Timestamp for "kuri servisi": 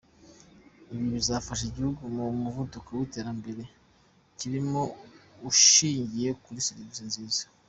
6.43-7.03